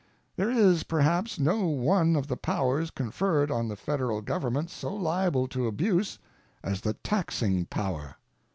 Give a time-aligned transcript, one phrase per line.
[0.35, 5.47] There is, perhaps, no one of the powers conferred on the Federal Government so liable
[5.49, 6.17] to abuse
[6.63, 8.15] as the taxing power.